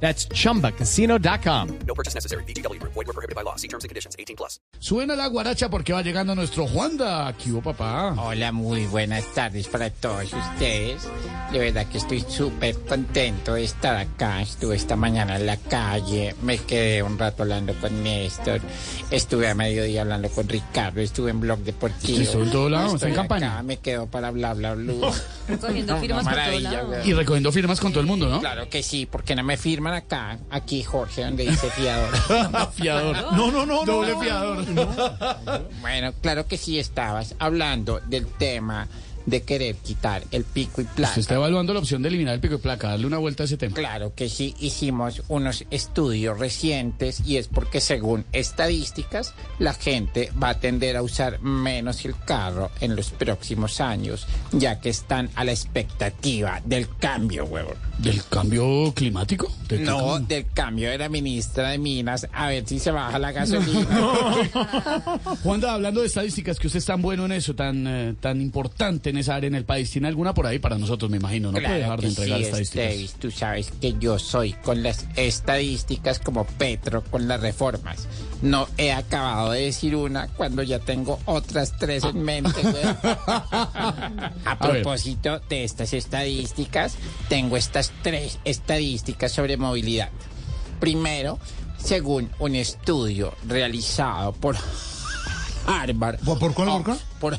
That's 0.00 0.28
chumbacasino.com. 0.28 1.68
No 1.86 1.94
purchase 1.94 2.14
necessary. 2.14 2.44
BGW. 2.44 2.80
Void 2.82 3.06
were 3.06 3.12
prohibited 3.12 3.34
by 3.34 3.42
law. 3.42 3.56
See 3.56 3.68
terms 3.68 3.84
and 3.84 3.88
conditions. 3.88 4.14
18 4.18 4.36
plus. 4.36 4.60
Suena 4.78 5.16
la 5.16 5.26
guaracha 5.28 5.68
porque 5.70 5.92
va 5.92 6.02
llegando 6.02 6.34
nuestro 6.34 6.66
Juanda. 6.66 7.26
Aquí 7.26 7.50
hubo 7.50 7.62
papá. 7.62 8.14
Hola, 8.18 8.52
muy 8.52 8.86
buenas 8.86 9.24
tardes 9.34 9.68
para 9.68 9.90
todos 9.90 10.32
ustedes. 10.32 11.08
De 11.50 11.58
verdad 11.58 11.86
que 11.86 11.98
estoy 11.98 12.20
súper 12.20 12.76
contento 12.80 13.54
de 13.54 13.64
estar 13.64 13.96
acá. 13.96 14.42
Estuve 14.42 14.76
esta 14.76 14.96
mañana 14.96 15.36
en 15.36 15.46
la 15.46 15.56
calle, 15.56 16.34
me 16.42 16.58
quedé 16.58 17.02
un 17.02 17.18
rato 17.18 17.42
hablando 17.42 17.74
con 17.80 18.02
Néstor, 18.02 18.60
estuve 19.10 19.48
a 19.48 19.54
mediodía 19.54 20.02
hablando 20.02 20.28
con 20.28 20.48
Ricardo, 20.48 21.00
estuve 21.00 21.30
en 21.30 21.40
Blog 21.40 21.60
Deportivo. 21.60 22.20
Estuvo 22.20 22.42
en 22.42 22.50
todo 22.50 22.68
lado, 22.68 22.94
está 22.94 23.08
en 23.08 23.14
campaña. 23.14 23.54
acá, 23.54 23.62
me 23.62 23.78
quedo 23.78 24.06
para 24.06 24.30
bla 24.30 24.54
bla 24.54 24.74
bla. 24.74 25.12
Recogiendo 25.48 25.94
No, 25.94 26.00
firmas 26.00 26.24
por 26.24 26.34
todo 26.34 26.60
lado. 26.60 27.04
Y 27.04 27.12
recogiendo 27.12 27.52
firmas 27.52 27.80
con 27.80 27.92
todo 27.92 28.00
el 28.00 28.06
mundo, 28.06 28.28
¿no? 28.28 28.40
Claro 28.40 28.68
que 28.68 28.82
sí, 28.82 29.06
porque 29.06 29.34
no 29.34 29.44
me 29.44 29.56
acá, 29.94 30.38
aquí 30.50 30.82
Jorge, 30.82 31.22
donde 31.24 31.44
dice 31.44 31.70
fiador. 31.70 32.16
fiador. 32.72 33.16
No, 33.32 33.50
no, 33.50 33.66
no. 33.66 33.84
Doble 33.84 34.16
fiador. 34.18 34.64
Bueno, 35.80 36.12
claro 36.20 36.46
que 36.46 36.56
sí 36.56 36.78
estabas 36.78 37.34
hablando 37.38 38.00
del 38.06 38.26
tema 38.26 38.88
de 39.26 39.42
querer 39.42 39.74
quitar 39.76 40.22
el 40.30 40.44
pico 40.44 40.80
y 40.80 40.84
placa. 40.84 41.14
Se 41.14 41.20
está 41.20 41.34
evaluando 41.34 41.72
la 41.74 41.80
opción 41.80 42.00
de 42.02 42.08
eliminar 42.08 42.34
el 42.34 42.40
pico 42.40 42.54
de 42.56 42.62
placa. 42.62 42.88
Darle 42.88 43.06
una 43.06 43.18
vuelta 43.18 43.42
a 43.42 43.46
ese 43.46 43.56
tema. 43.56 43.74
Claro 43.74 44.14
que 44.14 44.28
sí, 44.28 44.54
hicimos 44.60 45.22
unos 45.28 45.64
estudios 45.70 46.38
recientes 46.38 47.20
y 47.26 47.36
es 47.36 47.48
porque 47.48 47.80
según 47.80 48.24
estadísticas 48.32 49.34
la 49.58 49.74
gente 49.74 50.30
va 50.42 50.50
a 50.50 50.60
tender 50.60 50.96
a 50.96 51.02
usar 51.02 51.40
menos 51.40 52.04
el 52.04 52.14
carro 52.16 52.70
en 52.80 52.96
los 52.96 53.10
próximos 53.10 53.80
años, 53.80 54.26
ya 54.52 54.80
que 54.80 54.88
están 54.90 55.28
a 55.34 55.44
la 55.44 55.52
expectativa 55.52 56.60
del 56.64 56.88
cambio, 56.98 57.44
huevón. 57.44 57.74
¿Del 57.98 58.22
cambio 58.24 58.92
climático? 58.94 59.50
¿De 59.68 59.78
qué 59.78 59.84
No, 59.84 59.98
cambio? 60.14 60.36
del 60.36 60.46
cambio 60.52 60.90
de 60.90 60.98
la 60.98 61.08
ministra 61.08 61.70
de 61.70 61.78
Minas, 61.78 62.28
a 62.32 62.48
ver 62.48 62.66
si 62.66 62.78
se 62.78 62.90
baja 62.90 63.18
la 63.18 63.32
gasolina. 63.32 63.86
Juanda, 65.42 65.72
hablando 65.74 66.00
de 66.00 66.06
estadísticas, 66.06 66.58
que 66.58 66.66
usted 66.66 66.78
es 66.78 66.84
tan 66.84 67.00
bueno 67.02 67.24
en 67.24 67.32
eso, 67.32 67.54
tan, 67.54 67.86
eh, 67.86 68.14
tan 68.20 68.40
importante 68.40 69.10
en 69.10 69.15
esa 69.18 69.34
área 69.34 69.48
en 69.48 69.54
el 69.54 69.64
país, 69.64 69.90
¿tiene 69.90 70.08
alguna 70.08 70.34
por 70.34 70.46
ahí 70.46 70.58
para 70.58 70.78
nosotros, 70.78 71.10
me 71.10 71.16
imagino? 71.18 71.52
No 71.52 71.58
puede 71.60 71.78
dejar 71.78 72.00
de 72.00 72.08
entregar 72.08 72.38
sí, 72.38 72.44
estadísticas. 72.44 72.84
Estevis, 72.86 73.12
tú 73.14 73.30
sabes 73.30 73.72
que 73.80 73.94
yo 73.98 74.18
soy 74.18 74.52
con 74.52 74.82
las 74.82 75.06
estadísticas 75.16 76.18
como 76.18 76.44
Petro 76.44 77.02
con 77.04 77.28
las 77.28 77.40
reformas. 77.40 78.06
No 78.42 78.68
he 78.76 78.92
acabado 78.92 79.52
de 79.52 79.62
decir 79.62 79.96
una 79.96 80.28
cuando 80.28 80.62
ya 80.62 80.78
tengo 80.78 81.18
otras 81.24 81.76
tres 81.78 82.04
en 82.04 82.22
mente. 82.22 82.60
A 83.26 84.58
propósito 84.60 85.40
de 85.48 85.64
estas 85.64 85.92
estadísticas, 85.92 86.96
tengo 87.28 87.56
estas 87.56 87.92
tres 88.02 88.38
estadísticas 88.44 89.32
sobre 89.32 89.56
movilidad. 89.56 90.10
Primero, 90.80 91.38
según 91.78 92.30
un 92.38 92.54
estudio 92.54 93.34
realizado 93.46 94.32
por 94.32 94.56
Harvard. 95.66 96.18
¿Por- 96.20 96.38
por 96.38 96.54
cuál, 96.54 96.82
por 96.82 96.96
Por 97.20 97.38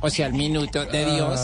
O 0.00 0.10
sea, 0.10 0.26
el 0.28 0.34
minuto 0.34 0.84
de 0.84 1.04
Dios. 1.04 1.40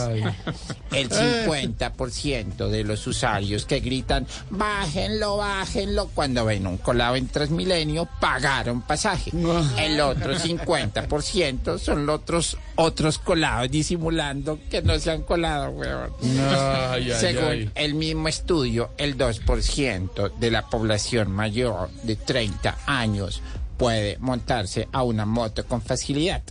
El 0.92 1.10
50% 1.10 2.68
de 2.68 2.84
los 2.84 3.04
usuarios 3.06 3.66
que 3.66 3.80
gritan, 3.80 4.26
bájenlo, 4.50 5.38
bájenlo, 5.38 6.08
cuando 6.14 6.44
ven 6.44 6.66
un 6.68 6.78
colado 6.78 7.16
en 7.16 7.26
Transmilenio, 7.26 8.08
pagaron 8.20 8.82
pasaje. 8.82 9.32
El 9.76 10.00
otro 10.00 10.36
50% 10.36 11.78
son 11.78 12.06
los 12.06 12.14
otros, 12.14 12.56
otros 12.76 13.18
colados 13.18 13.70
disimulando 13.70 14.58
que 14.70 14.82
no 14.82 14.98
se 14.98 15.10
han 15.10 15.22
colado, 15.22 15.70
weón. 15.70 16.12
Ay, 16.22 17.10
ay, 17.10 17.12
Según 17.18 17.44
ay. 17.44 17.70
el 17.74 17.94
mismo 17.94 18.28
estudio, 18.28 18.90
el 18.96 19.18
2% 19.18 20.32
de 20.38 20.50
la 20.50 20.66
población 20.68 21.32
mayor 21.32 21.90
de 22.04 22.16
30 22.16 22.78
años 22.86 23.42
puede 23.76 24.16
montarse 24.18 24.88
a 24.92 25.02
una 25.02 25.26
moto 25.26 25.66
con 25.66 25.82
facilidad. 25.82 26.42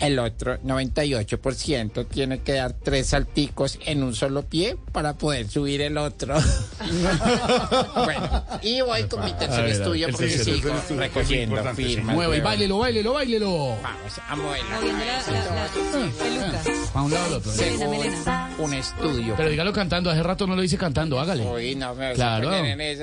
El 0.00 0.18
otro 0.18 0.58
98% 0.62 2.06
tiene 2.08 2.40
que 2.40 2.52
dar 2.52 2.72
tres 2.72 3.08
salticos 3.08 3.78
en 3.84 4.02
un 4.02 4.14
solo 4.14 4.42
pie 4.42 4.76
para 4.92 5.14
poder 5.14 5.48
subir 5.48 5.80
el 5.82 5.96
otro. 5.98 6.34
bueno, 8.04 8.44
y 8.62 8.80
voy 8.80 9.02
con 9.04 9.24
mi 9.24 9.32
tercer 9.32 9.64
ver, 9.64 9.72
estudio 9.72 10.08
porque 10.10 10.26
tercero. 10.26 10.56
sigo 10.56 10.74
recogiendo 10.96 11.74
firmas. 11.74 12.16
Weón. 12.16 12.42
bailelo, 12.42 12.78
bailelo, 12.78 13.12
bailelo. 13.14 13.76
Vamos 13.82 14.20
a 14.28 14.36
mover 14.36 14.60
la 14.64 14.76
Moviendo 14.76 15.04
la, 15.04 15.32
la, 15.32 15.44
la 15.44 16.12
peluca. 16.12 16.62
A 16.94 17.02
un 17.02 17.12
lado 17.12 17.26
al 17.26 17.32
otro. 17.34 17.52
Melena. 17.90 18.50
un 18.58 18.74
estudio. 18.74 19.34
Pero 19.36 19.50
dígalo 19.50 19.72
cantando, 19.72 20.10
hace 20.10 20.22
rato 20.22 20.46
no 20.46 20.56
lo 20.56 20.62
dice 20.62 20.78
cantando, 20.78 21.18
hágale. 21.20 21.44
Uy, 21.44 21.74
no 21.74 21.94
me 21.94 22.12
Claro, 22.14 22.50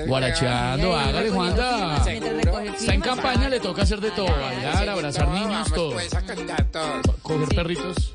guaracheando, 0.06 0.96
hágale, 0.96 1.30
Juanda. 1.30 2.04
Está 2.76 2.94
en 2.94 3.00
campaña, 3.00 3.48
le 3.48 3.60
toca 3.60 3.82
hacer 3.82 4.00
de 4.00 4.10
todo, 4.10 4.26
bailar, 4.26 4.88
abrazar 4.88 5.28
niños, 5.28 5.48
vamos, 5.48 5.72
todo. 5.72 5.92
Pues. 5.92 6.10
Coger 7.22 7.48
perritos. 7.54 8.14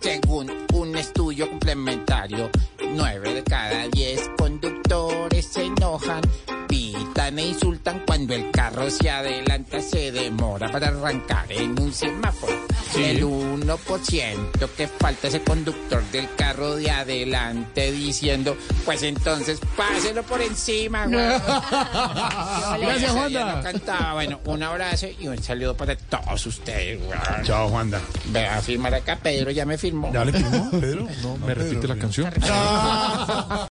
Según 0.00 0.50
un 0.74 0.96
estudio 0.96 1.48
complementario, 1.48 2.50
nueve 2.94 3.34
de 3.34 3.44
cada 3.44 3.88
diez 3.88 4.30
conductores 4.38 5.46
se 5.46 5.64
enojan, 5.64 6.22
pitan 6.68 7.38
e 7.38 7.48
insultan 7.48 8.02
cuando 8.06 8.34
el 8.34 8.50
carro 8.50 8.88
se 8.90 9.10
adelanta, 9.10 9.80
se 9.80 10.12
demora 10.12 10.70
para 10.70 10.88
arrancar 10.88 11.50
en 11.52 11.80
un 11.80 11.92
semáforo. 11.92 12.67
El 12.96 13.22
1% 13.24 14.68
que 14.76 14.88
falta 14.88 15.28
ese 15.28 15.42
conductor 15.42 16.02
del 16.10 16.28
carro 16.36 16.74
de 16.76 16.90
adelante 16.90 17.92
diciendo, 17.92 18.56
pues 18.84 19.02
entonces 19.02 19.60
páselo 19.76 20.22
por 20.22 20.40
encima, 20.42 21.06
güey. 21.06 21.18
Gracias, 22.80 23.10
Juanda. 23.12 23.56
no 23.56 23.62
cantaba. 23.62 24.14
Bueno, 24.14 24.40
un 24.46 24.62
abrazo 24.62 25.06
y 25.18 25.28
un 25.28 25.40
saludo 25.42 25.76
para 25.76 25.96
todos 25.96 26.46
ustedes, 26.46 27.00
güey. 27.04 27.18
Chao, 27.44 27.68
Juanda. 27.68 28.00
Ve 28.26 28.46
a 28.46 28.60
firmar 28.60 28.94
acá, 28.94 29.16
Pedro 29.22 29.50
ya 29.50 29.64
me 29.66 29.76
firmó. 29.78 30.12
¿Ya 30.12 30.24
le 30.24 30.32
firmó, 30.32 30.70
Pedro? 30.80 31.06
No, 31.22 31.36
me 31.38 31.54
repite 31.54 31.86
la 31.86 31.96
canción. 31.96 32.32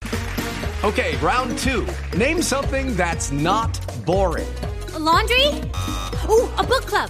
Okay, 0.83 1.15
round 1.21 1.57
two. 1.59 1.85
Name 2.17 2.41
something 2.41 2.93
that's 2.97 3.31
not 3.31 3.79
boring. 4.05 4.45
A 4.93 4.99
laundry? 4.99 5.47
Ooh, 6.29 6.49
a 6.57 6.63
book 6.63 6.85
club. 6.85 7.09